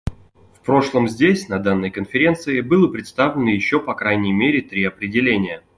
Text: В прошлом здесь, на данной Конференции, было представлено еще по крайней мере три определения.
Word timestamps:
В 0.55 0.65
прошлом 0.65 1.07
здесь, 1.07 1.47
на 1.47 1.59
данной 1.59 1.91
Конференции, 1.91 2.61
было 2.61 2.87
представлено 2.87 3.51
еще 3.51 3.79
по 3.79 3.93
крайней 3.93 4.31
мере 4.33 4.61
три 4.61 4.83
определения. 4.83 5.61